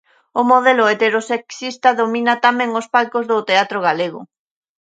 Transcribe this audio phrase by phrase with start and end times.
[0.39, 4.21] O modelo heterosexista domina tamén os palcos do teatro galego.